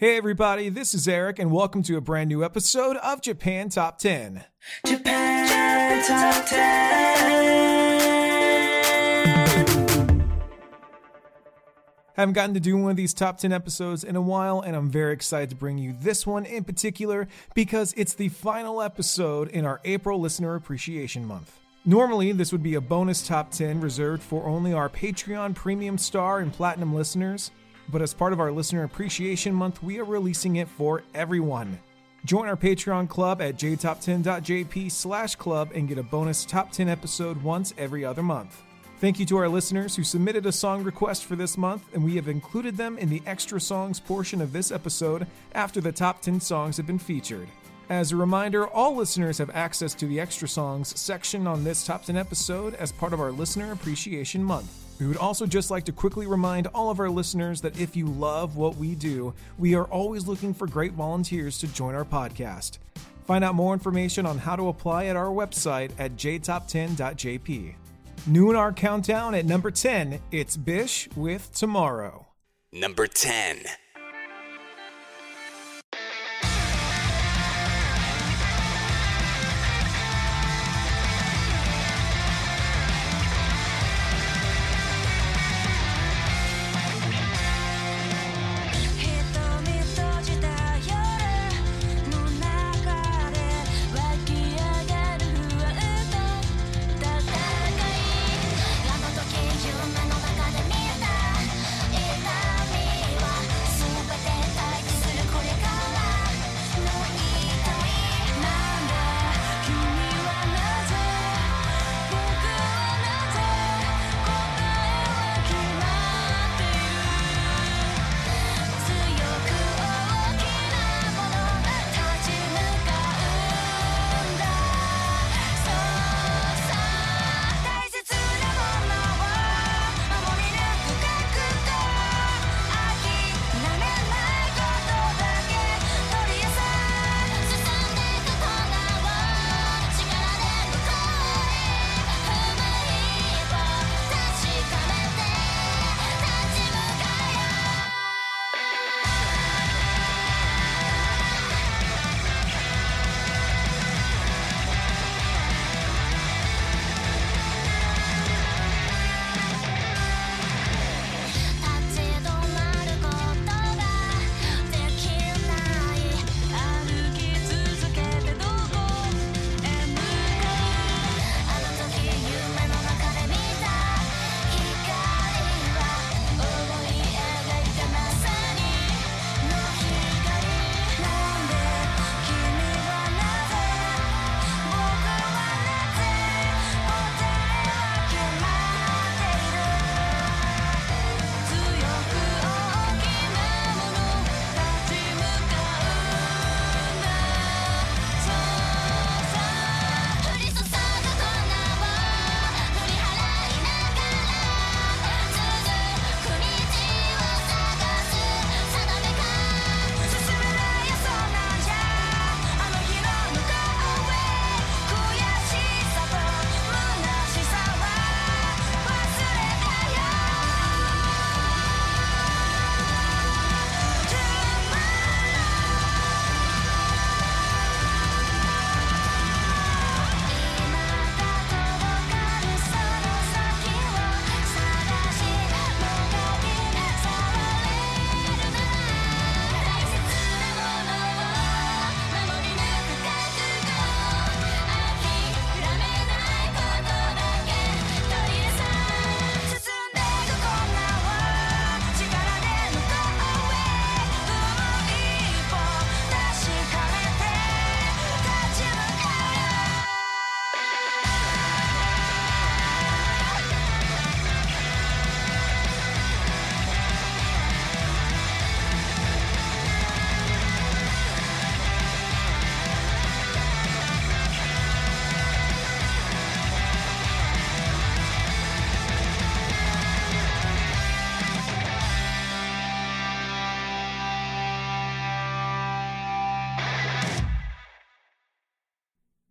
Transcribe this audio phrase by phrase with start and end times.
[0.00, 3.98] Hey everybody, this is Eric, and welcome to a brand new episode of Japan Top
[3.98, 4.44] 10.
[4.86, 7.20] Japan Top 10.
[12.14, 14.88] Haven't gotten to do one of these top 10 episodes in a while, and I'm
[14.88, 17.26] very excited to bring you this one in particular
[17.56, 21.58] because it's the final episode in our April Listener Appreciation Month.
[21.84, 26.38] Normally, this would be a bonus top 10 reserved for only our Patreon Premium Star
[26.38, 27.50] and Platinum listeners,
[27.90, 31.78] but as part of our Listener Appreciation Month, we are releasing it for everyone.
[32.24, 37.42] Join our Patreon club at jtop10.jp slash club and get a bonus top 10 episode
[37.42, 38.62] once every other month.
[39.00, 42.16] Thank you to our listeners who submitted a song request for this month, and we
[42.16, 46.40] have included them in the extra songs portion of this episode after the top 10
[46.40, 47.48] songs have been featured.
[47.88, 52.04] As a reminder, all listeners have access to the extra songs section on this top
[52.04, 54.87] 10 episode as part of our Listener Appreciation Month.
[54.98, 58.06] We would also just like to quickly remind all of our listeners that if you
[58.06, 62.78] love what we do, we are always looking for great volunteers to join our podcast.
[63.24, 67.74] Find out more information on how to apply at our website at jtop10.jp.
[68.26, 72.26] New in our countdown at number 10, it's Bish with Tomorrow.
[72.72, 73.64] Number 10.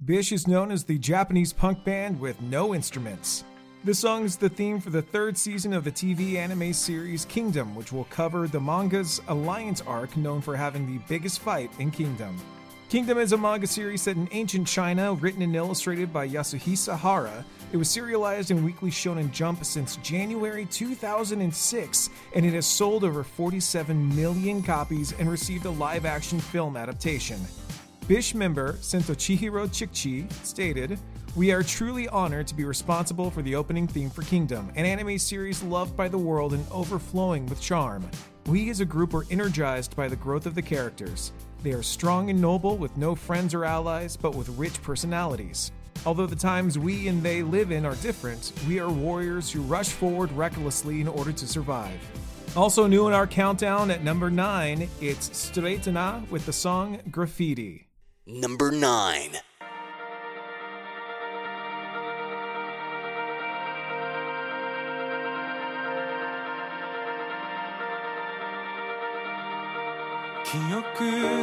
[0.07, 3.43] Bish is known as the Japanese punk band with no instruments.
[3.83, 7.75] The song is the theme for the third season of the TV anime series Kingdom,
[7.75, 12.37] which will cover the manga's Alliance arc known for having the biggest fight in Kingdom.
[12.87, 17.43] Kingdom is a manga series set in ancient China, written and illustrated by Yasuhisa Hara.
[17.73, 23.25] It was serialized in Weekly Shonen Jump since January 2006, and it has sold over
[23.25, 27.41] 47 million copies and received a live action film adaptation.
[28.07, 30.97] Bish member Sento Chihiro Chikchi stated,
[31.35, 35.19] We are truly honored to be responsible for the opening theme for Kingdom, an anime
[35.19, 38.09] series loved by the world and overflowing with charm.
[38.45, 41.33] We as a group are energized by the growth of the characters.
[41.63, 45.73] They are strong and noble with no friends or allies, but with rich personalities.
[46.05, 49.89] Although the times we and they live in are different, we are warriors who rush
[49.89, 51.99] forward recklessly in order to survive.
[52.55, 57.86] Also new in our countdown at number 9, it's Straightener with the song Graffiti.
[58.29, 59.31] Number 9.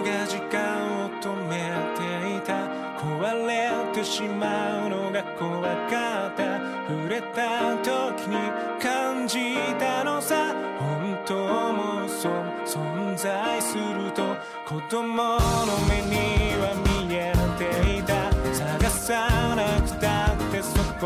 [0.04, 2.68] が時間を止めていた。
[2.98, 6.60] 壊れてしまうのが怖かった。
[6.86, 8.36] 触れた時に
[8.78, 10.54] 感じたのさ。
[10.78, 11.34] 本当
[11.72, 12.32] もそう。
[12.66, 14.36] 存在すると。
[14.66, 15.40] 子供の
[15.88, 16.23] 目に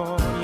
[0.04, 0.37] っ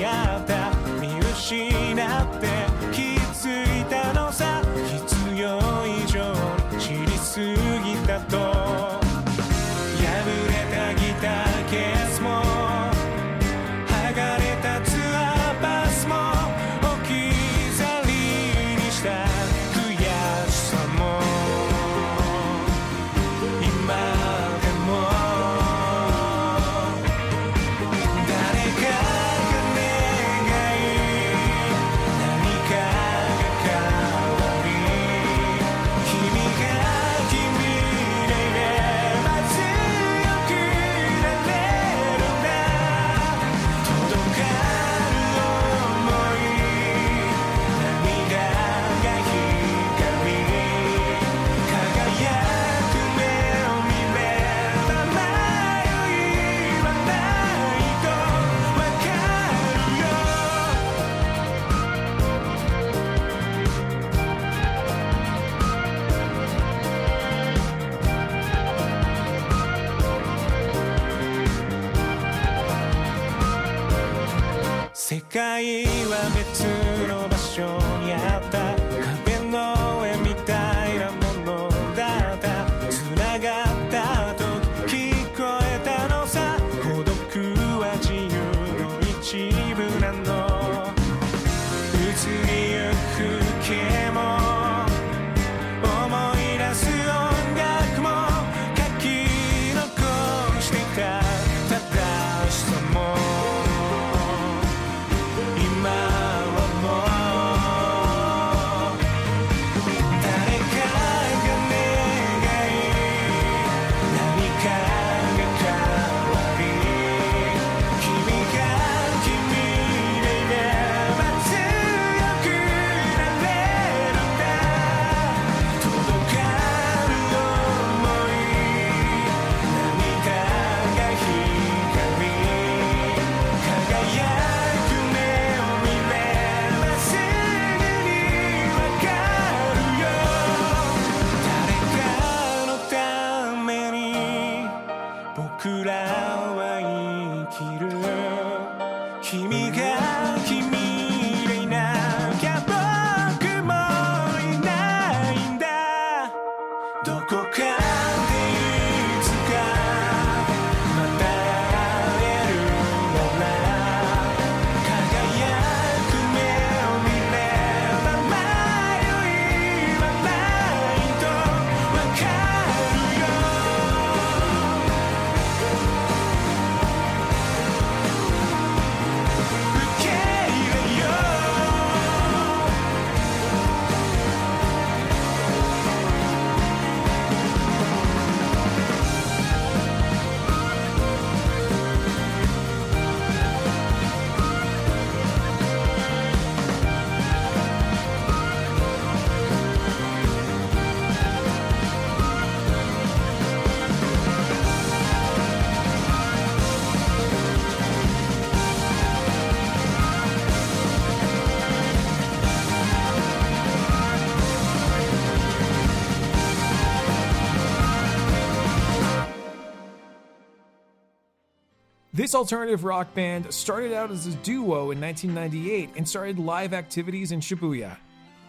[222.25, 227.31] This alternative rock band started out as a duo in 1998 and started live activities
[227.31, 227.97] in Shibuya.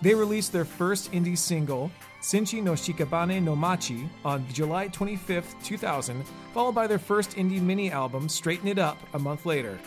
[0.01, 1.91] They released their first indie single,
[2.23, 7.91] Senshi no Shikabane no Machi, on July 25, 2000, followed by their first indie mini
[7.91, 9.79] album, Straighten It Up, a month later.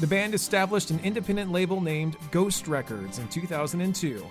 [0.00, 4.26] The band established an independent label named Ghost Records in 2002.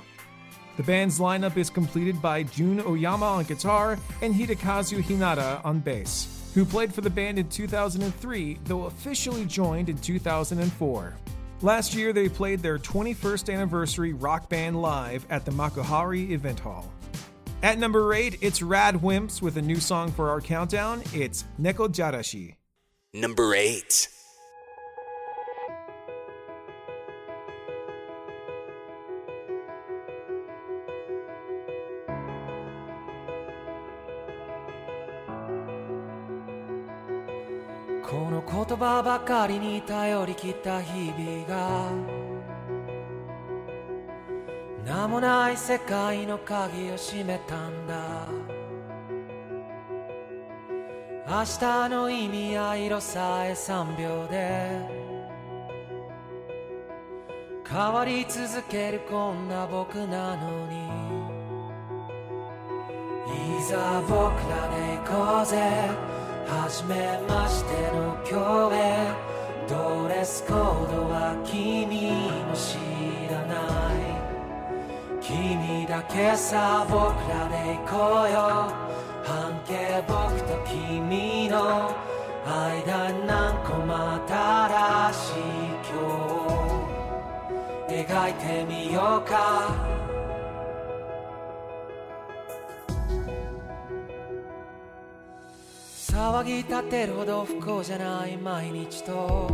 [0.77, 6.38] The band's lineup is completed by Jun Oyama on guitar and Hidekazu Hinata on bass
[6.53, 11.15] who played for the band in 2003, though officially joined in 2004.
[11.61, 16.91] Last year, they played their 21st anniversary rock band live at the Makuhari Event Hall.
[17.61, 21.03] At number 8, it's RADWIMPS with a new song for our countdown.
[21.13, 22.55] It's Neko Jarashi.
[23.13, 24.07] Number 8.
[38.09, 41.91] この言葉ばかりに頼りきった日々が
[44.83, 48.25] 名もない世界の鍵を閉めたんだ。
[51.27, 54.71] 明日の意味や色さえ3秒で
[57.69, 60.89] 変わり続けるこんな僕なのに。
[63.59, 64.17] いざ僕
[64.49, 66.18] らで行こうぜ。
[66.49, 69.13] 初めましての今日へ。
[69.69, 70.55] ドレスコー
[70.87, 71.85] ドは君
[72.47, 72.79] も知
[73.31, 73.53] らな
[73.93, 74.01] い。
[75.21, 78.73] 君だけさ僕らで行こうよ。
[79.23, 81.93] 半径僕と君の
[82.43, 85.45] 間に何個も新しい
[85.85, 85.93] 今
[87.87, 87.93] 日。
[87.93, 89.98] 描いてみようか。
[96.19, 99.49] 騒ぎ立てるほど不幸じゃない毎日と。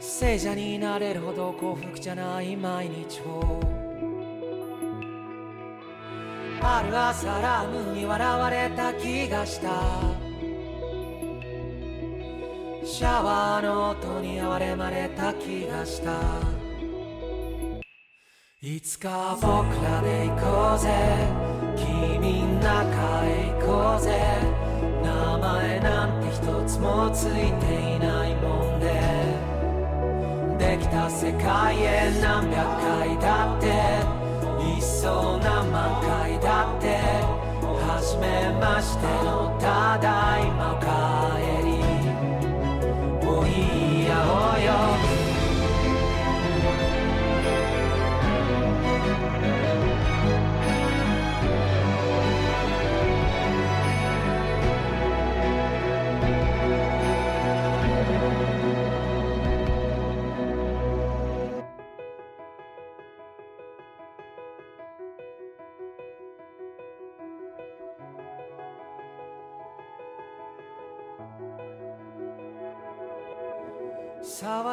[0.00, 3.60] 聖者になれるほど幸福じゃない毎日を。
[6.62, 9.68] ある朝ラムに笑われた気がした。
[12.82, 16.18] シャワーの音に哀れまれた気がした。
[18.62, 19.46] いつか僕
[19.84, 21.51] らで行こうぜ。
[21.76, 24.08] 君ん中へ行こうぜ。
[25.02, 28.86] 名前なんて一つもついていないもんで。
[30.58, 33.66] できた世界へ何百回だって。
[34.64, 37.42] いっそ何万回だって。
[37.86, 41.51] 初めましてのただいまかえ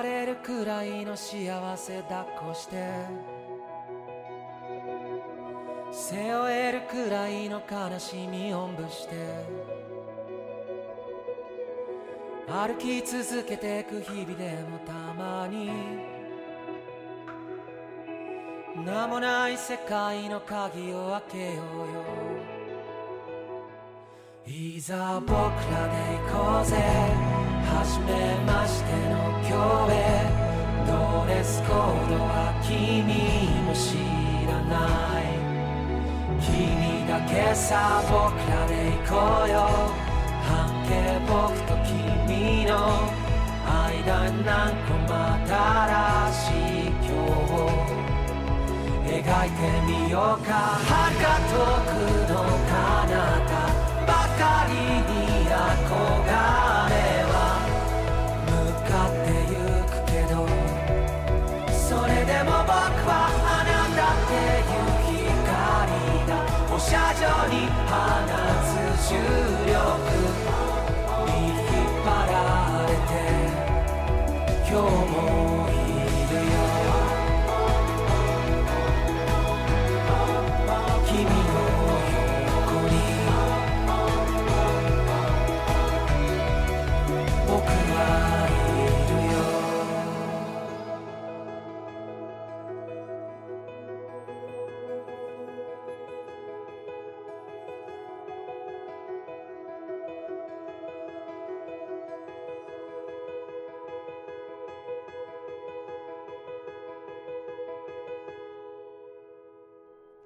[0.02, 2.88] れるくらいの幸せ抱っこして。
[5.92, 9.16] 背負えるくらいの悲しみおんぶして。
[12.48, 15.70] 歩き続けてく日々でもたまに。
[18.86, 22.30] 名もない世界の鍵を開けようよ。
[24.46, 27.39] いざ僕らで行こうぜ。
[27.70, 29.16] 初めましての
[29.48, 29.96] 今日へ。
[30.88, 30.92] ド
[31.28, 31.76] レスコー
[32.10, 32.74] ドは君
[33.64, 34.02] も知
[34.48, 34.74] らな
[35.22, 35.24] い。
[36.42, 39.56] 君だけさ僕らで行こうよ。
[40.44, 40.50] 半
[40.88, 40.90] 径
[41.28, 42.72] 僕と君の
[43.66, 45.14] 間に何個も
[45.46, 47.70] 新しい今日を。
[49.06, 50.52] 描いてみようか。
[50.86, 50.90] 遥
[51.22, 51.54] か遠
[51.86, 51.94] く
[52.32, 52.36] の
[74.72, 75.09] れて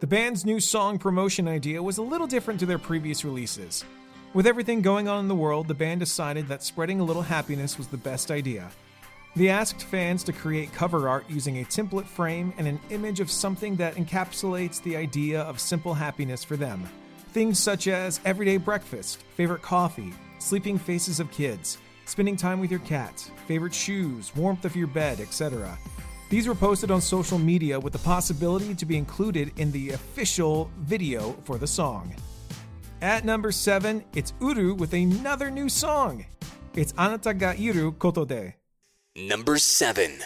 [0.03, 3.85] The band's new song promotion idea was a little different to their previous releases.
[4.33, 7.77] With everything going on in the world, the band decided that spreading a little happiness
[7.77, 8.69] was the best idea.
[9.37, 13.31] They asked fans to create cover art using a template frame and an image of
[13.31, 16.83] something that encapsulates the idea of simple happiness for them.
[17.29, 22.81] Things such as everyday breakfast, favorite coffee, sleeping faces of kids, spending time with your
[22.81, 25.77] cat, favorite shoes, warmth of your bed, etc.
[26.33, 30.71] These were posted on social media with the possibility to be included in the official
[30.79, 32.15] video for the song.
[33.03, 36.25] At number 7, it's Uru with another new song.
[36.73, 38.55] It's Anata ga iru koto de.
[39.15, 40.23] Number 7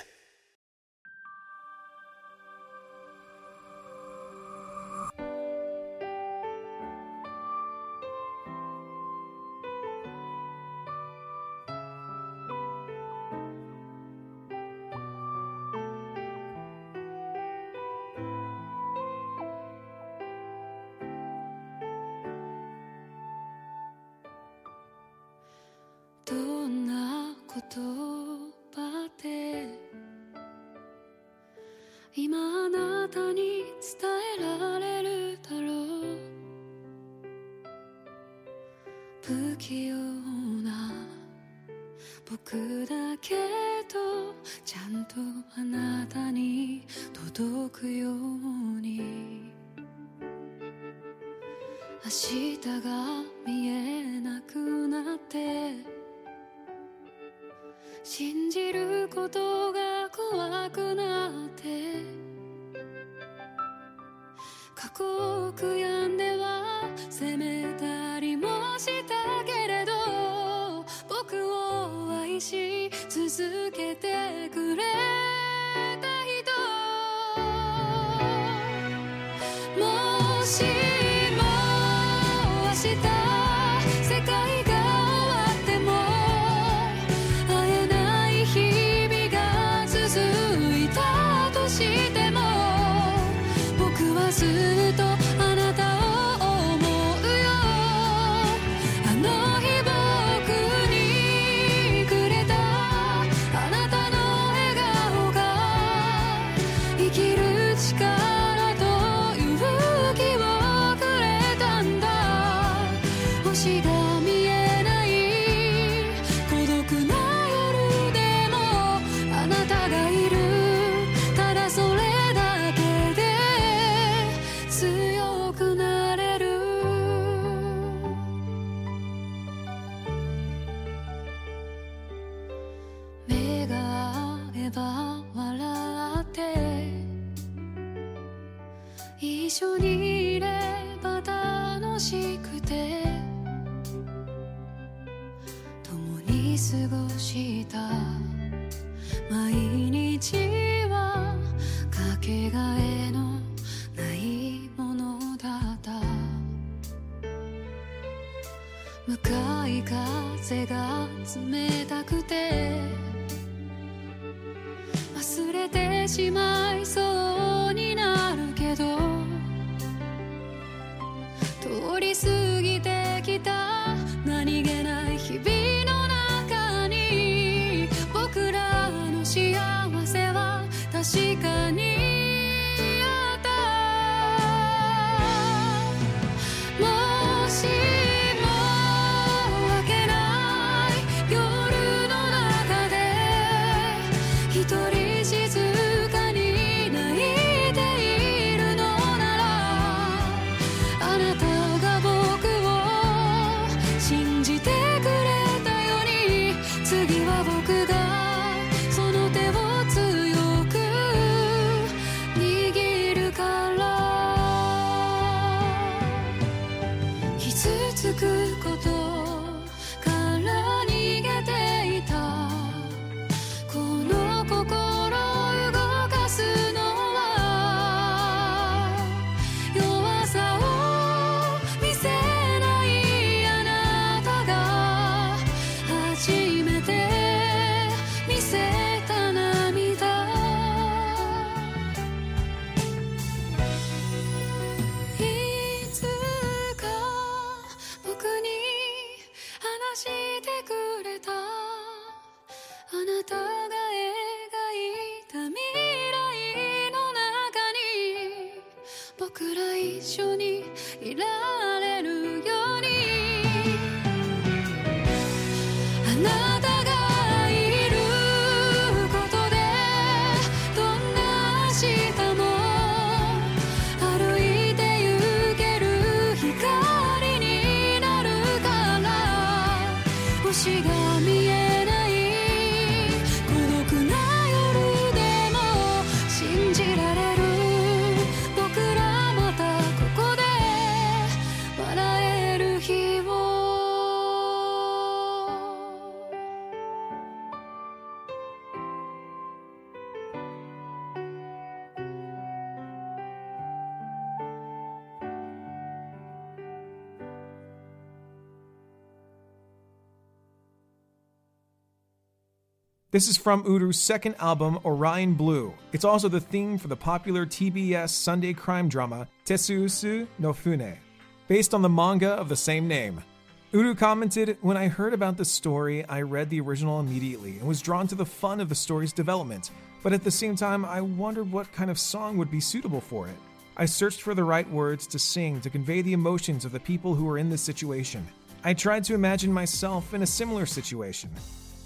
[313.17, 315.73] This is from Uru's second album, Orion Blue.
[315.91, 320.99] It's also the theme for the popular TBS Sunday crime drama Teseusu no Fune,
[321.47, 323.23] based on the manga of the same name.
[323.71, 327.82] Uru commented, When I heard about the story, I read the original immediately and was
[327.82, 329.71] drawn to the fun of the story's development,
[330.03, 333.27] but at the same time, I wondered what kind of song would be suitable for
[333.27, 333.38] it.
[333.77, 337.15] I searched for the right words to sing to convey the emotions of the people
[337.15, 338.27] who were in this situation.
[338.63, 341.32] I tried to imagine myself in a similar situation.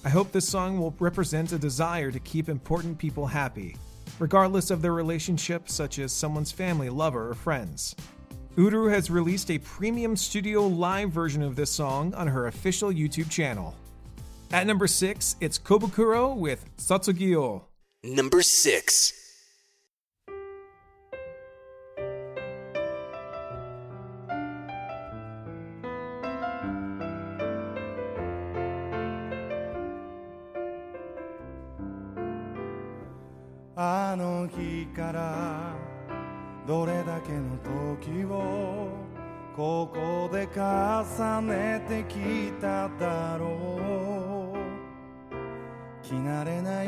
[0.03, 3.77] I hope this song will represent a desire to keep important people happy,
[4.17, 7.95] regardless of their relationship, such as someone's family, lover, or friends.
[8.57, 13.29] Uru has released a premium studio live version of this song on her official YouTube
[13.29, 13.75] channel.
[14.51, 17.65] At number 6, it's Kobukuro with Sotsugyo.
[18.03, 19.20] Number 6.
[35.11, 35.75] 日から
[36.65, 37.57] どれだけの
[37.99, 38.87] 時を
[39.55, 44.57] ここで重ねてきただろう。
[46.01, 46.87] 着慣れない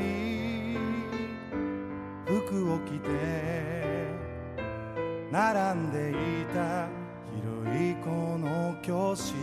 [2.25, 3.09] 服を着て
[5.29, 6.88] 並んでいた
[7.36, 9.33] 広いこの教室。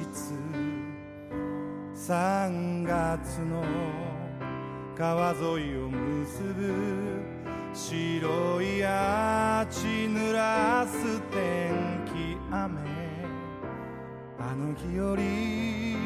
[1.95, 3.63] 3月の
[4.97, 7.40] 川沿いを結ぶ
[7.73, 11.71] 白いアーチ濡らす天
[12.05, 12.81] 気雨。
[14.39, 15.97] あの日より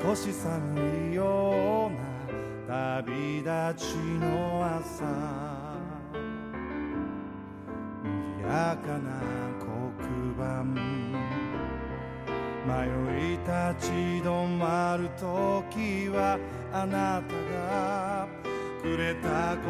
[0.00, 5.04] 少し寒いような旅立ちの朝。
[8.04, 9.20] 賑やかな
[9.58, 9.66] 黒
[10.36, 10.62] 板。
[12.64, 12.70] 迷
[13.26, 13.90] い立ち
[14.22, 16.38] 止まる時は
[16.72, 18.51] あなたが
[18.82, 19.64] くれた言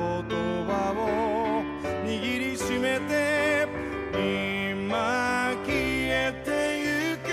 [0.66, 1.62] 葉を
[2.06, 3.68] 握りしめて
[4.14, 7.28] 今消えてゆく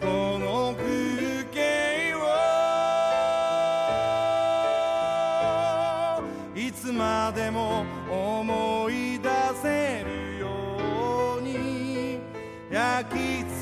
[0.00, 2.16] この風景を
[6.56, 9.28] いつまでも思い出
[9.62, 10.48] せるよ
[11.38, 12.20] うに
[12.70, 13.57] 焼き付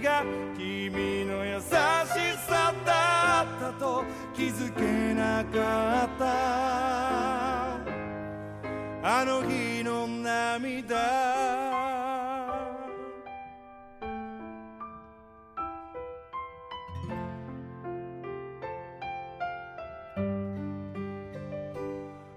[0.00, 0.24] が
[0.56, 4.04] 君の優しさだったと
[4.34, 6.26] 気づけなかった。
[9.02, 10.96] あの日の涙。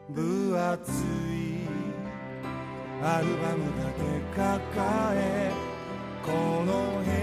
[0.10, 1.68] 分厚い
[3.04, 4.00] アルバムだけ
[4.36, 5.52] 抱え
[6.26, 6.32] こ
[6.66, 7.19] の部屋。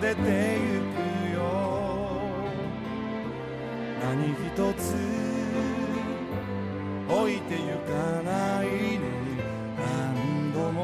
[0.00, 0.96] 出てゆく
[1.34, 1.40] よ。
[4.00, 4.36] 何一
[4.74, 4.94] つ
[7.08, 7.90] 置いてゆか
[8.22, 8.30] な
[8.62, 9.00] いね。
[9.76, 10.78] 何度も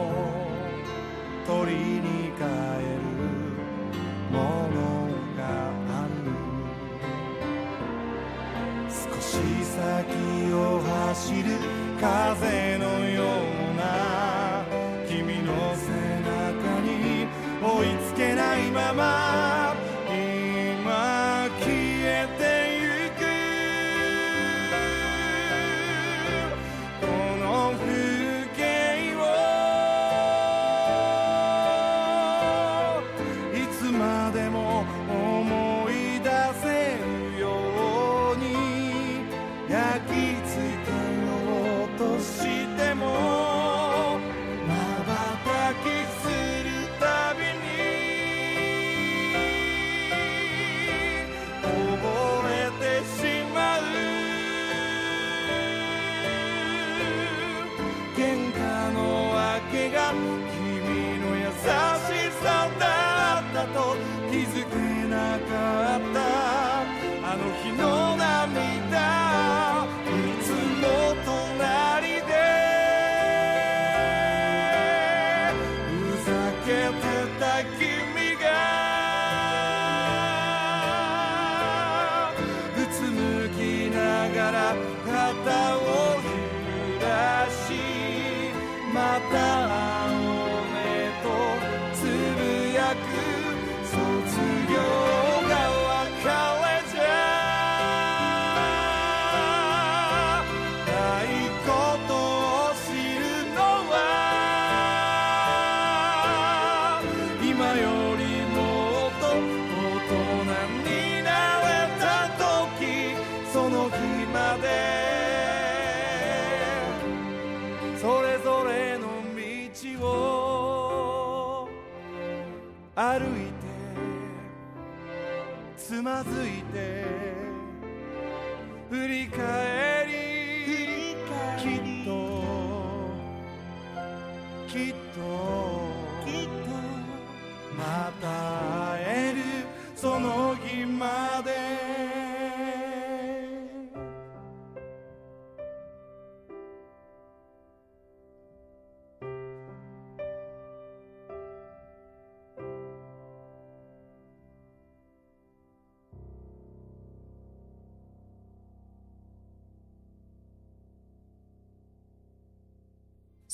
[1.46, 2.48] 取りに帰る
[4.32, 4.36] も
[4.74, 4.76] の
[5.36, 5.40] が
[5.88, 6.12] ある。
[8.88, 9.30] 少し
[9.62, 9.78] 先
[10.52, 11.44] を走る
[12.00, 13.82] 風のような
[15.06, 15.86] 君の背
[16.20, 16.26] 中
[16.80, 16.88] に
[17.62, 18.03] 追いつ
[18.74, 19.43] my mind.
[59.74, 61.50] けが君の優し
[62.40, 63.96] さだったと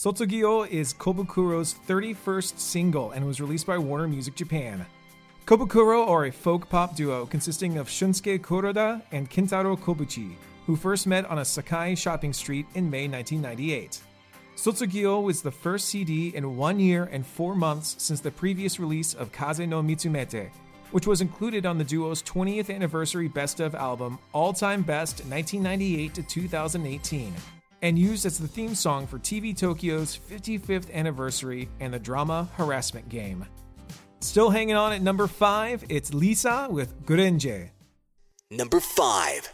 [0.00, 4.86] Sotsugyo is Kobukuro's 31st single and was released by Warner Music Japan.
[5.44, 11.06] Kobukuro are a folk pop duo consisting of Shunsuke Kuroda and Kentaro Kobuchi, who first
[11.06, 14.00] met on a Sakai shopping street in May 1998.
[14.56, 19.12] Sotsugyo was the first CD in one year and four months since the previous release
[19.12, 20.48] of Kaze no Mitsumete,
[20.92, 26.14] which was included on the duo's 20th anniversary Best of album, All Time Best 1998
[26.14, 27.34] to 2018,
[27.82, 33.08] and used as the theme song for TV Tokyo's 55th anniversary and the drama Harassment
[33.08, 33.46] Game.
[34.20, 37.70] Still hanging on at number 5, it's Lisa with Gurenge.
[38.50, 39.52] Number 5.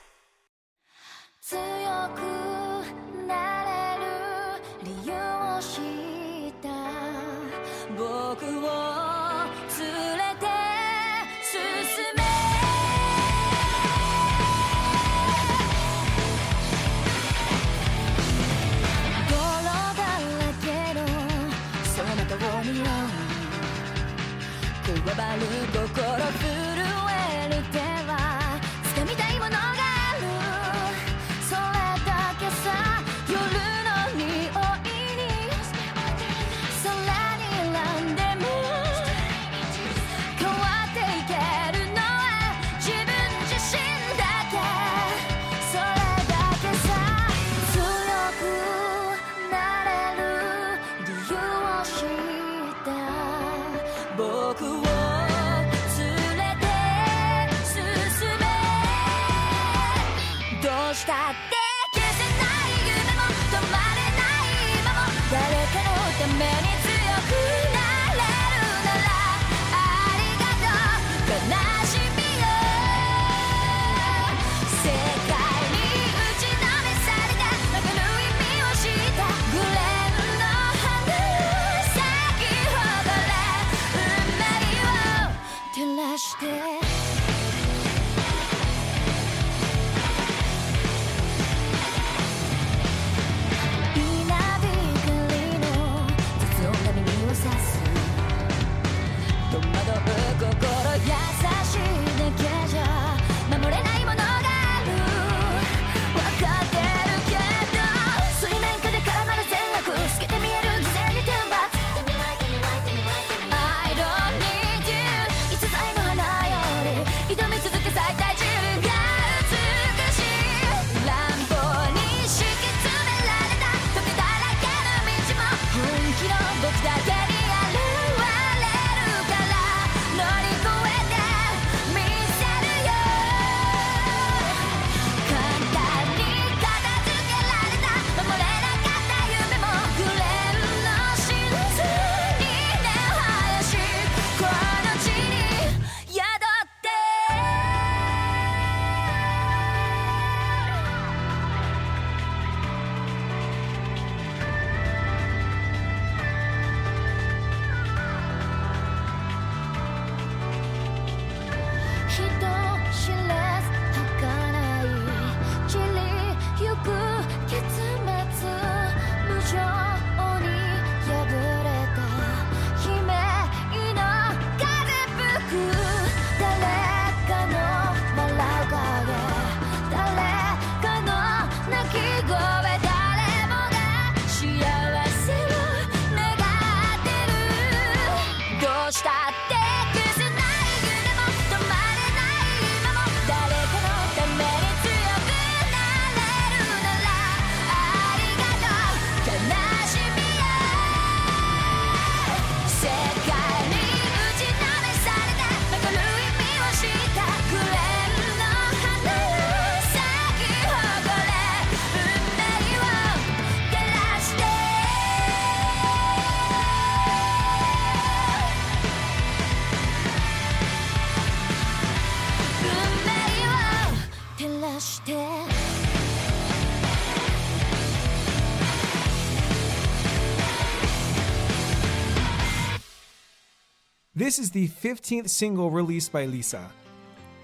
[234.16, 236.70] This is the 15th single released by Lisa.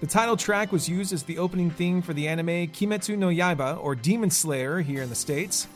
[0.01, 3.77] The title track was used as the opening theme for the anime Kimetsu no Yaiba,
[3.79, 5.67] or Demon Slayer, here in the States,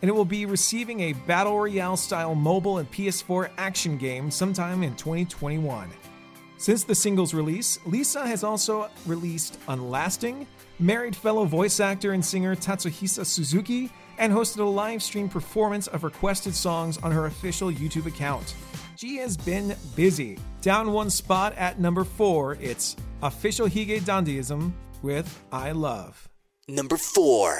[0.00, 4.84] and it will be receiving a Battle Royale style mobile and PS4 action game sometime
[4.84, 5.90] in 2021.
[6.58, 10.46] Since the single's release, Lisa has also released Unlasting,
[10.78, 16.04] married fellow voice actor and singer Tatsuhisa Suzuki, and hosted a live stream performance of
[16.04, 18.54] requested songs on her official YouTube account.
[19.00, 20.36] She has been busy.
[20.60, 26.28] Down one spot at number four, it's Official Hige Dandyism with I Love.
[26.68, 27.58] Number four.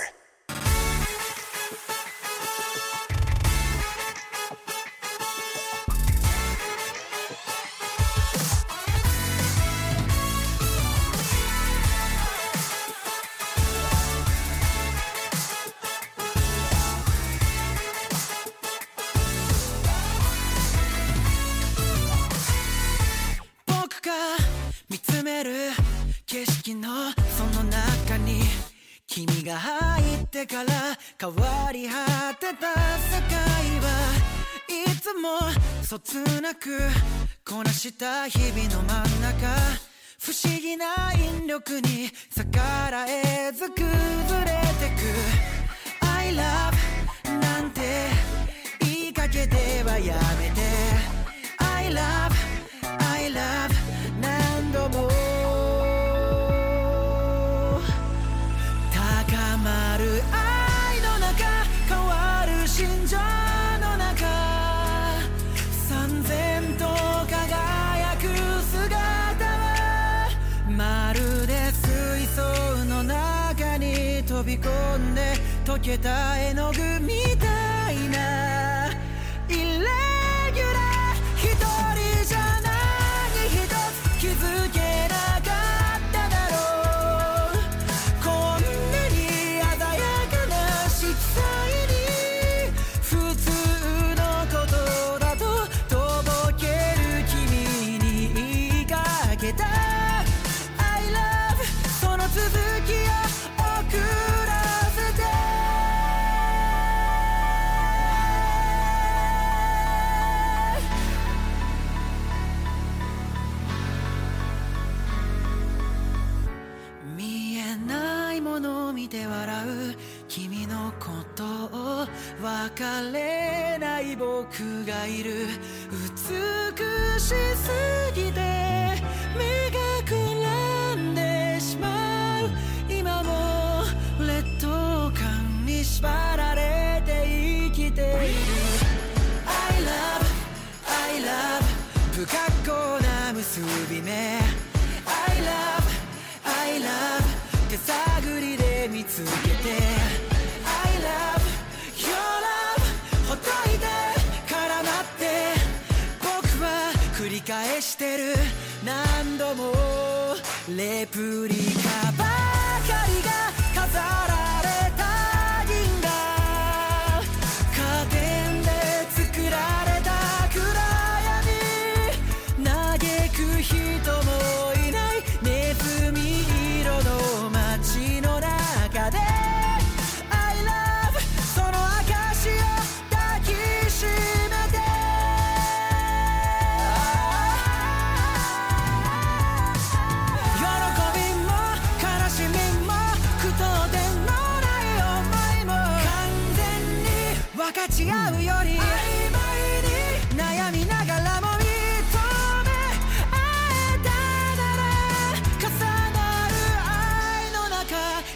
[35.91, 36.79] そつなく
[37.45, 39.49] こなした日々の真ん中
[40.21, 42.61] 不思議な引力に逆
[42.93, 45.03] らえず崩れてく
[46.01, 47.81] I love なんて
[48.83, 50.61] 言いかけてはやめて
[51.59, 52.37] I love
[53.01, 53.70] I love
[75.81, 77.30] けた絵の具み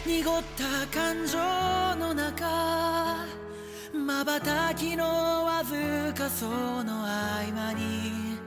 [0.05, 1.39] 濁った感情
[1.95, 3.25] の中
[3.91, 5.03] まばたきの
[5.45, 6.45] わずかそ
[6.83, 8.37] の合間に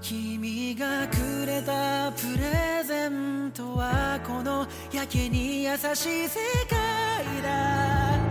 [0.00, 6.38] 君がくれたプレゼントはこのやけに優しい世
[6.68, 8.27] 界だ。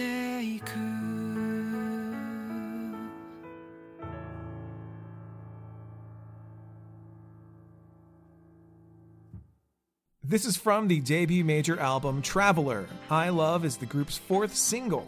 [0.00, 0.70] ていく
[10.26, 12.86] 「This is from the debut major album Traveler.
[13.10, 15.06] I Love is the group's fourth single.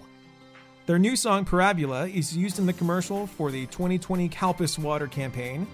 [0.86, 5.66] Their new song *Parabola* is used in the commercial for the 2020 Calpis Water campaign.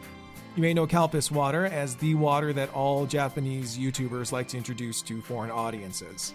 [0.55, 5.01] You may know Calpis Water as the water that all Japanese YouTubers like to introduce
[5.03, 6.35] to foreign audiences.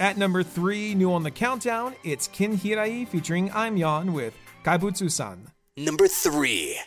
[0.00, 4.32] At number three, new on the countdown, it's Ken Hirai featuring Aimyon with
[4.64, 5.50] Kaibutsu san.
[5.76, 6.78] Number three.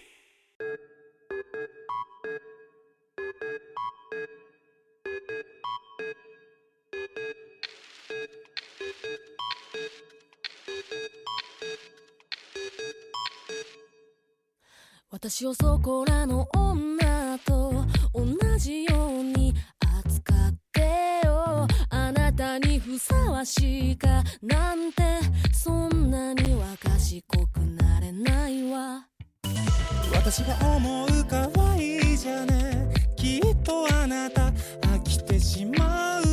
[20.81, 21.67] てよ。
[21.89, 25.03] あなたにふさわしいかなんて
[25.53, 29.05] そんなには賢くなれないわ。
[30.13, 32.89] 私が思う可愛いじゃね。
[33.15, 34.47] きっとあなた
[34.87, 36.23] 飽きてしまう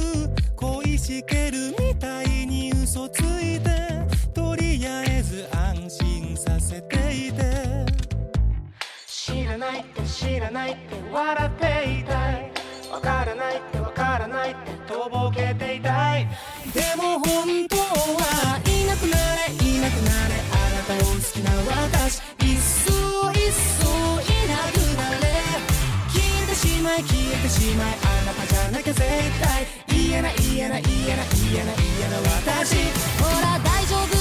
[0.56, 3.68] 恋しけるみたいに嘘ついて。
[4.34, 6.96] とりあえず安心させて
[7.28, 7.84] いて。
[9.06, 10.80] 知らないって知らないって
[11.12, 12.52] 笑っていたい。
[12.90, 13.78] わからないって
[14.08, 14.56] わからない。
[14.86, 16.26] とぼけていたい。
[16.72, 21.52] でも本当はいなくなれいなくなれあなたを好きな
[21.86, 22.22] 私。
[22.42, 22.88] いっそ
[23.32, 23.84] いっそ
[24.22, 25.28] いなくなれ。
[26.08, 29.04] 消えてしまい消えてしまいあなたじゃなきゃ絶
[29.42, 29.66] 対。
[29.94, 32.16] 嫌な嫌な嫌な嫌な嫌な
[32.56, 32.76] 私。
[33.20, 34.17] ほら大丈夫？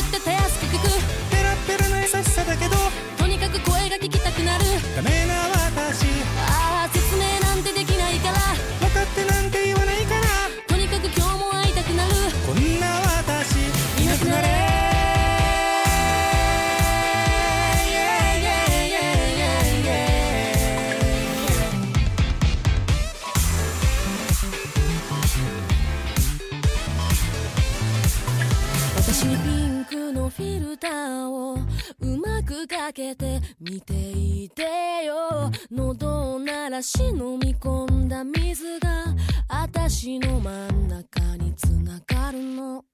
[30.88, 31.56] タを
[32.00, 34.64] うまくかけて見ていて
[35.06, 35.52] よ。
[35.70, 39.06] 喉を鳴らし飲み込んだ水が
[39.50, 42.86] あたしの真ん中につながるの。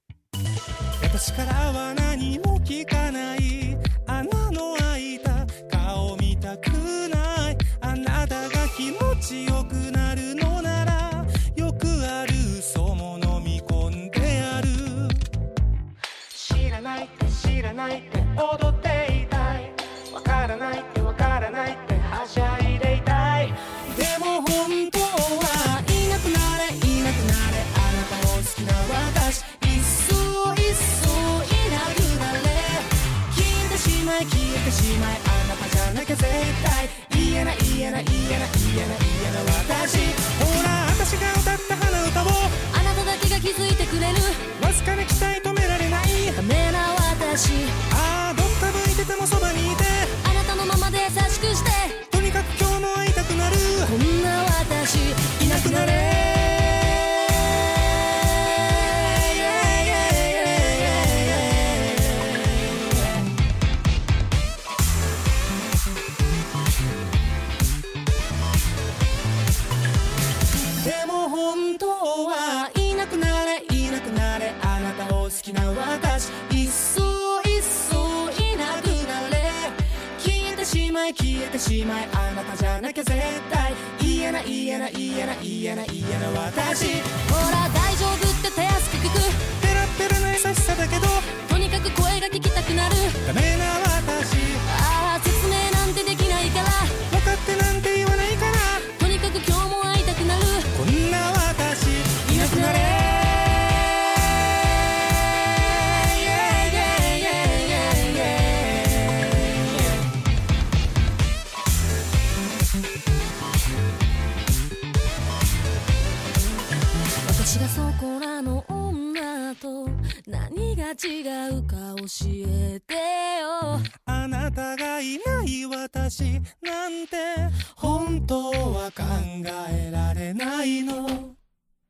[1.04, 3.78] 私からは何も聞かない。
[4.08, 7.13] 穴の開いた顔見たくない。
[17.88, 19.72] ないって踊っていたい。
[20.14, 23.48] わからないってわからないってはしゃいでいたい。
[23.98, 28.72] でも本当はいなくなれいなくなれあなたを好きな
[29.12, 29.44] 私。
[29.68, 30.16] いっそ
[30.56, 31.12] いっそ
[31.44, 32.48] いなくなれ。
[33.36, 36.24] 消えてしまい消えてしまいあなたじゃなきゃ絶
[36.64, 36.88] 対。
[37.20, 39.44] 嫌な嫌な嫌な嫌な嫌な
[39.84, 40.03] 私。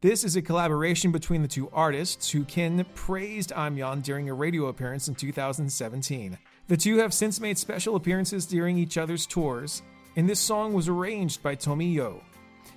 [0.04, 4.66] This is a collaboration between the two artists who Ken praised Aimyon during a radio
[4.66, 6.38] appearance in 2017.
[6.68, 9.82] The two have since made special appearances during each other's tours,
[10.18, 12.22] and this song was arranged by Tomi Yo.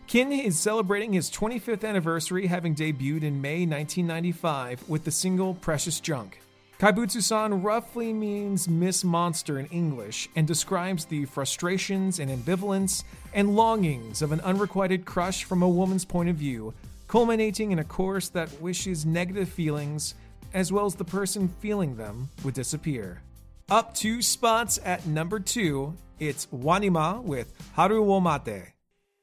[0.07, 5.99] Ken is celebrating his 25th anniversary, having debuted in May 1995 with the single Precious
[5.99, 6.39] Junk.
[6.79, 13.03] Kaibutsu san roughly means Miss Monster in English and describes the frustrations and ambivalence
[13.35, 16.73] and longings of an unrequited crush from a woman's point of view,
[17.07, 20.15] culminating in a chorus that wishes negative feelings,
[20.55, 23.23] as well as the person feeling them, would disappear.
[23.69, 28.73] Up two spots at number two, it's Wanima with Haru wo Mate.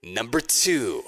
[0.04, 1.02] Number two.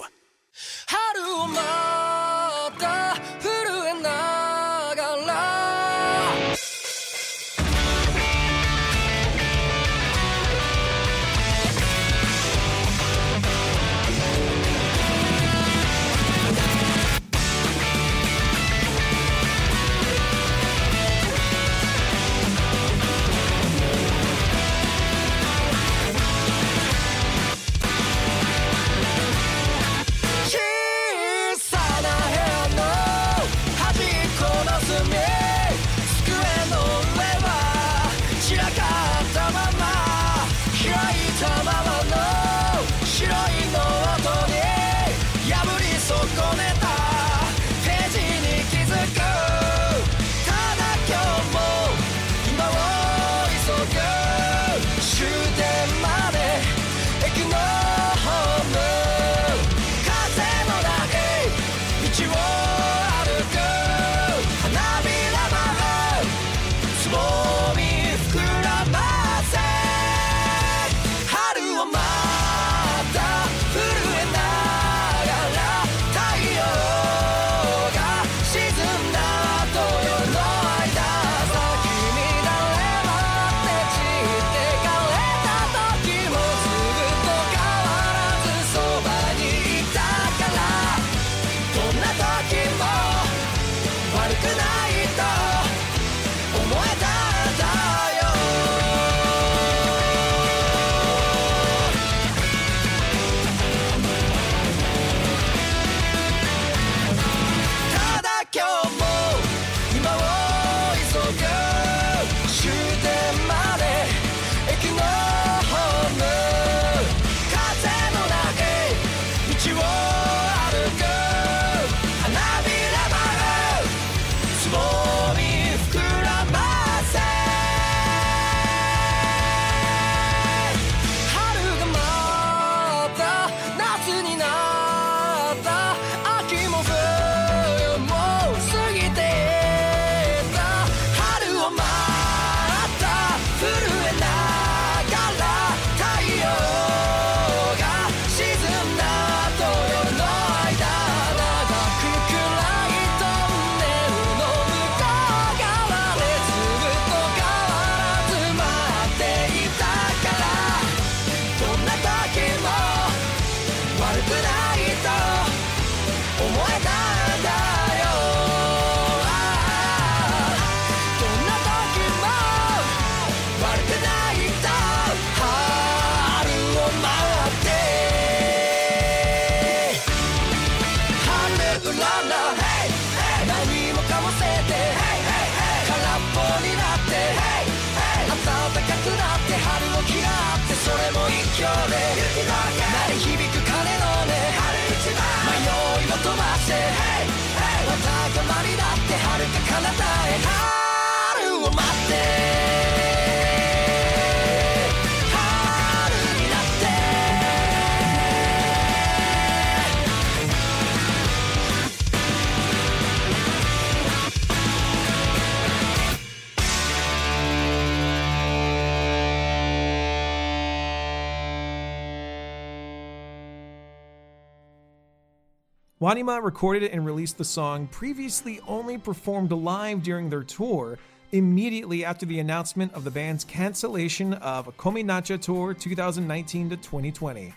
[226.06, 231.00] Wanima recorded and released the song, previously only performed live during their tour,
[231.32, 237.56] immediately after the announcement of the band's cancellation of Cominatcha Tour 2019 to 2020.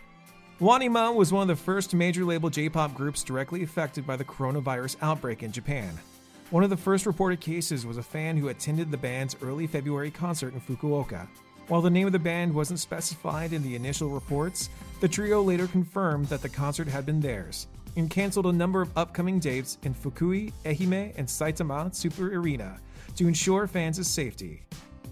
[0.61, 4.25] Wanima was one of the first major label J pop groups directly affected by the
[4.25, 5.93] coronavirus outbreak in Japan.
[6.49, 10.11] One of the first reported cases was a fan who attended the band's early February
[10.11, 11.29] concert in Fukuoka.
[11.67, 14.71] While the name of the band wasn't specified in the initial reports,
[15.01, 17.67] the trio later confirmed that the concert had been theirs
[17.99, 22.79] and canceled a number of upcoming dates in Fukui, Ehime, and Saitama Super Arena
[23.17, 24.63] to ensure fans' safety.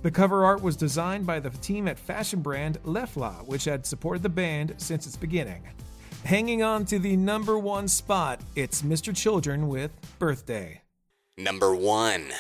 [0.03, 4.23] The cover art was designed by the team at fashion brand LEFLAH, which had supported
[4.23, 5.63] the band since its beginning.
[6.25, 9.15] Hanging on to the number one spot, it's Mr.
[9.15, 10.83] Children with Birthday.
[11.37, 12.33] Number one.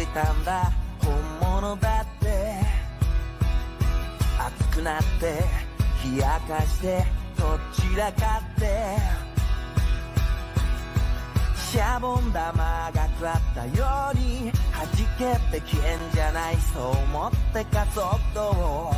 [0.00, 0.72] いたんだ。
[1.02, 2.56] 本物だって。
[4.38, 5.44] 熱くなって。
[6.10, 7.04] 冷やかして。
[7.36, 8.96] どちらかって。
[11.56, 12.52] シャボン玉
[12.94, 14.52] が食らったように。
[14.72, 14.86] 弾
[15.18, 18.04] けて消えんじゃないそう思ってカツオ
[18.40, 18.92] を。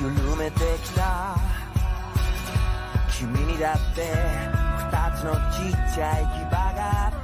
[0.00, 1.36] 緩めてきた。
[3.10, 4.12] 君にだって。
[4.90, 7.19] 二つのちっちゃい牙があって。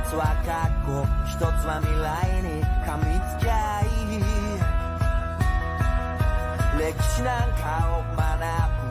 [0.00, 3.04] つは過去一つは未来に噛み
[3.38, 4.18] つきゃいい
[6.78, 8.22] 歴史なんかを学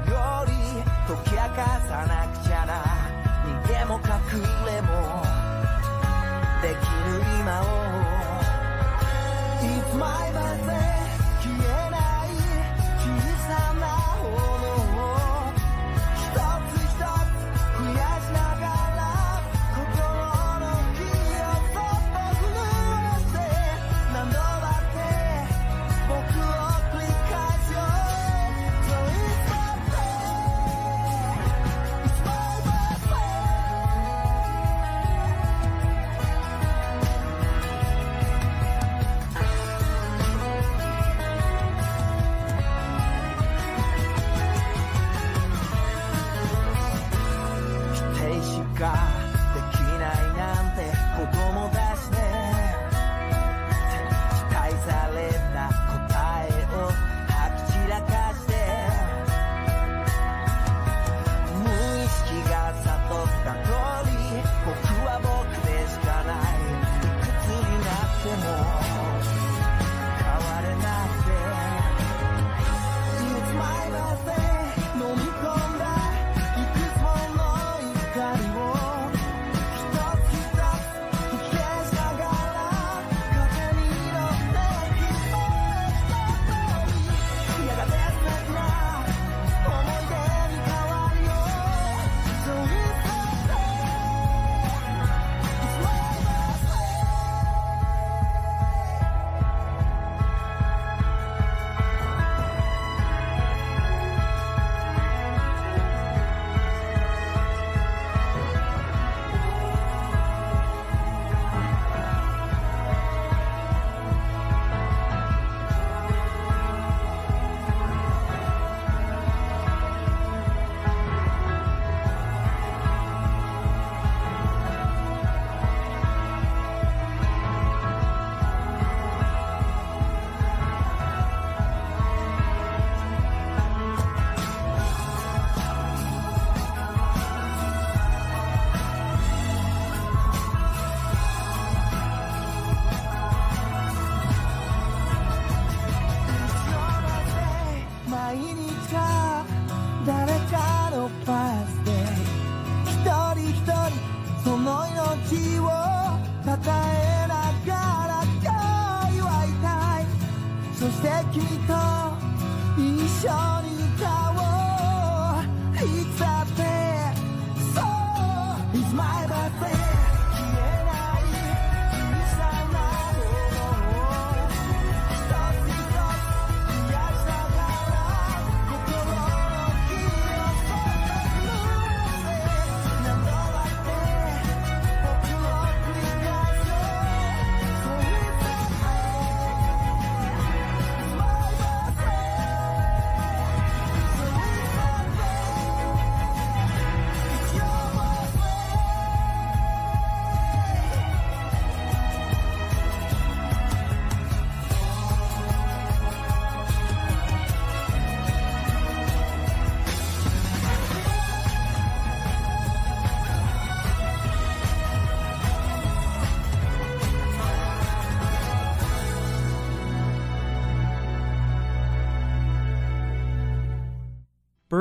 [0.05, 0.51] ぶより
[1.07, 3.13] 解き明かさなくちゃな。
[3.43, 5.21] 逃げも隠れも
[6.61, 7.82] できる今を。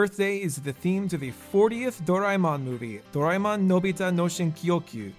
[0.02, 5.12] 'Birthday' is the theme to the 40th Doraemon movie, Doraemon Nobita no Shinkyoryu.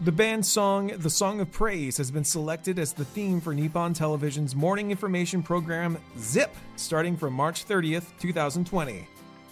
[0.00, 3.92] The band's song, The Song of Praise, has been selected as the theme for Nippon
[3.92, 9.06] Television's morning information program Zip, starting from March 30th, 2020.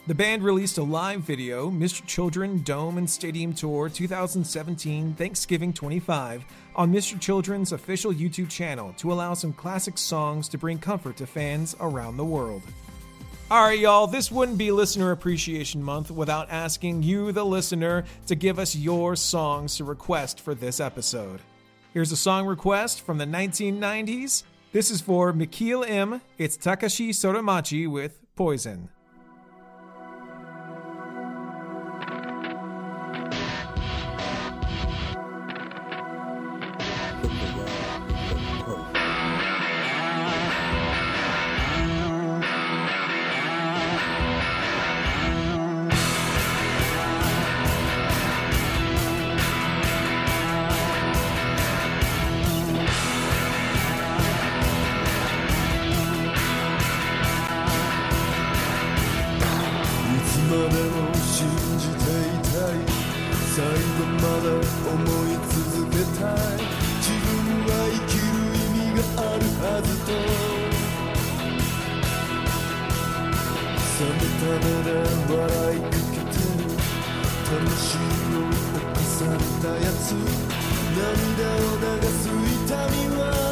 [0.07, 2.07] The band released a live video, Mr.
[2.07, 7.21] Children Dome and Stadium Tour 2017 Thanksgiving 25, on Mr.
[7.21, 12.17] Children's official YouTube channel to allow some classic songs to bring comfort to fans around
[12.17, 12.63] the world.
[13.51, 18.35] All right, y'all, this wouldn't be Listener Appreciation Month without asking you, the listener, to
[18.35, 21.41] give us your songs to request for this episode.
[21.95, 24.43] Here's a song request from the 1990s.
[24.73, 26.21] This is for Mikil M.
[26.37, 28.91] It's Takashi Sorimachi with Poison.
[79.87, 80.13] つ。
[80.99, 83.48] 涙を流す痛みは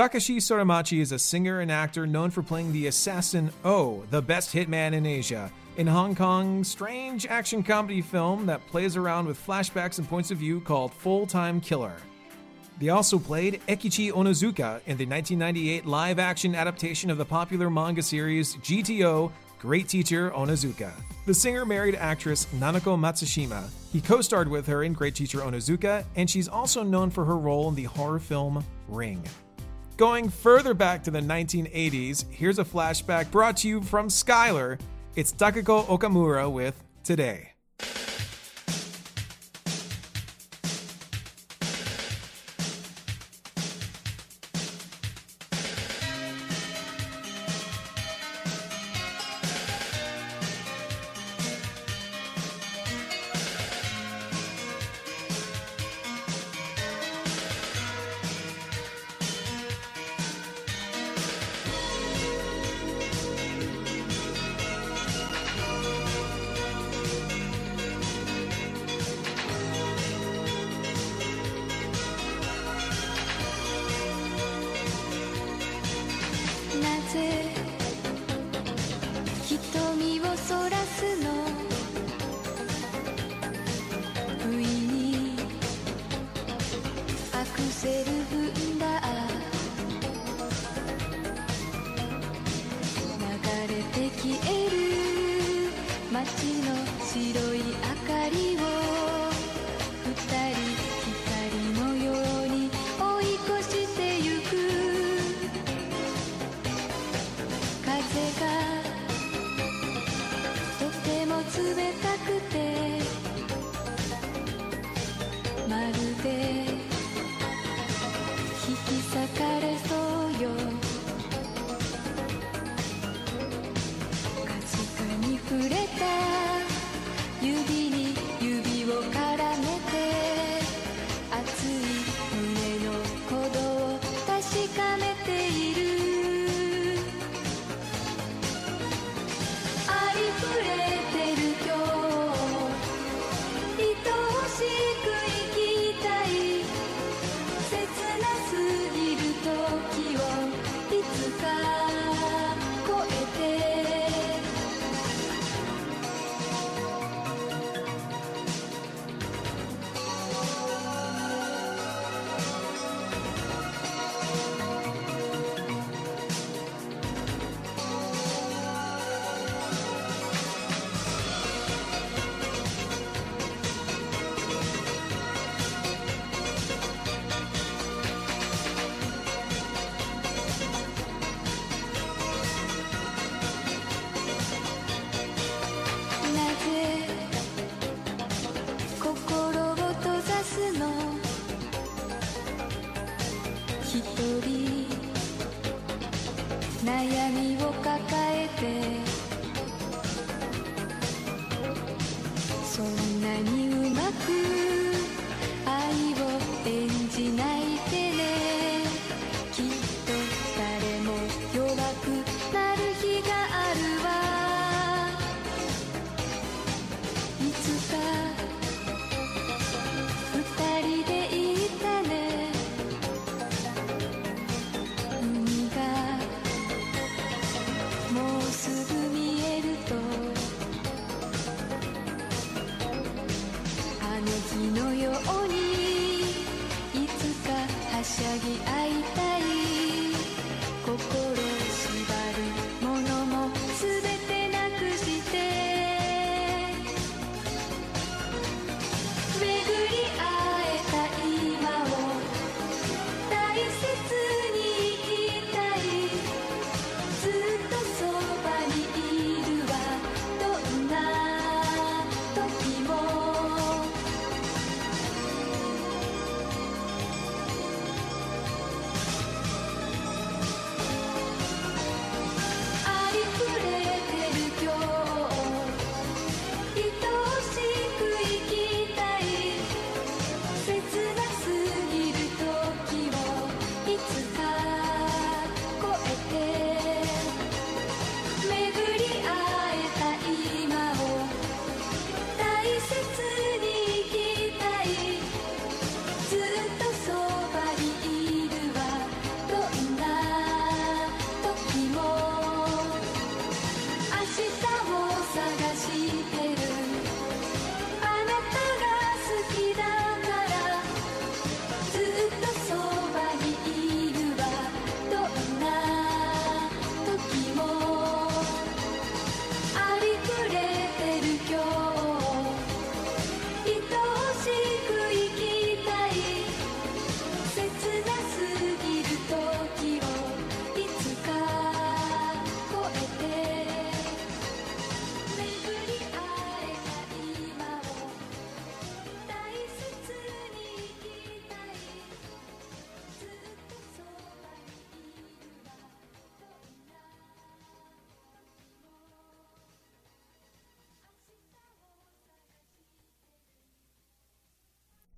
[0.00, 4.50] Takashi Sorimachi is a singer and actor known for playing the assassin O, the best
[4.50, 9.98] hitman in Asia, in Hong Kong's strange action comedy film that plays around with flashbacks
[9.98, 11.92] and points of view called Full Time Killer.
[12.78, 18.02] They also played Eikichi Onizuka in the 1998 live action adaptation of the popular manga
[18.02, 20.92] series GTO Great Teacher Onizuka.
[21.26, 23.68] The singer married actress Nanako Matsushima.
[23.92, 27.36] He co starred with her in Great Teacher Onizuka, and she's also known for her
[27.36, 29.22] role in the horror film Ring.
[30.00, 34.80] Going further back to the 1980s, here's a flashback brought to you from Skylar.
[35.14, 37.49] It's Takako Okamura with Today.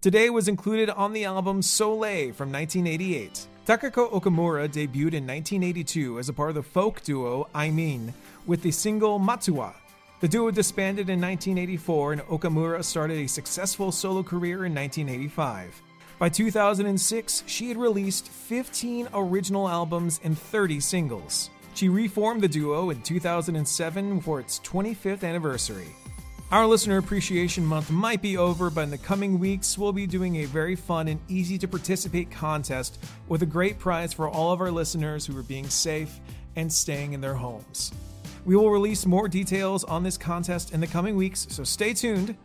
[0.02, 3.46] Today was included on the album Soleil from 1988.
[3.64, 8.12] Takako Okamura debuted in 1982 as a part of the folk duo Amin
[8.44, 9.74] with the single Matsuwa.
[10.18, 15.80] The duo disbanded in 1984 and Okamura started a successful solo career in 1985.
[16.18, 21.48] By 2006, she had released 15 original albums and 30 singles.
[21.74, 25.94] She reformed the duo in 2007 for its 25th anniversary.
[26.52, 30.36] Our Listener Appreciation Month might be over, but in the coming weeks, we'll be doing
[30.36, 34.60] a very fun and easy to participate contest with a great prize for all of
[34.60, 36.20] our listeners who are being safe
[36.56, 37.90] and staying in their homes.
[38.44, 42.36] We will release more details on this contest in the coming weeks, so stay tuned.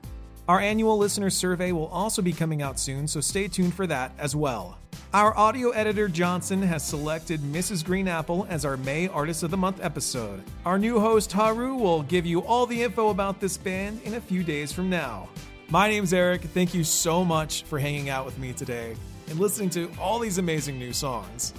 [0.47, 4.13] Our annual listener survey will also be coming out soon, so stay tuned for that
[4.17, 4.77] as well.
[5.13, 7.83] Our audio editor Johnson has selected Mrs.
[7.83, 10.41] Green Apple as our May Artist of the Month episode.
[10.65, 14.21] Our new host Haru will give you all the info about this band in a
[14.21, 15.27] few days from now.
[15.69, 16.43] My name's Eric.
[16.43, 18.95] Thank you so much for hanging out with me today
[19.29, 21.53] and listening to all these amazing new songs.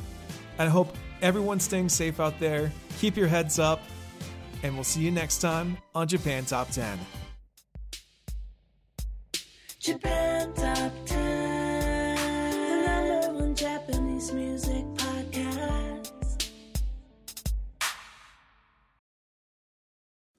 [0.58, 2.72] I hope everyone's staying safe out there.
[3.00, 3.82] Keep your heads up,
[4.62, 6.98] and we'll see you next time on Japan Top 10.
[9.80, 11.37] Japan Top 10,